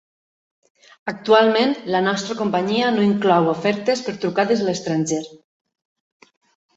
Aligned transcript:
Actualment 1.11 1.75
la 1.95 2.01
nostra 2.07 2.37
companyia 2.39 2.87
no 2.95 3.03
inclou 3.09 3.49
ofertes 3.51 4.01
per 4.07 4.15
trucades 4.23 4.65
a 4.65 4.69
l'estranger. 4.71 5.21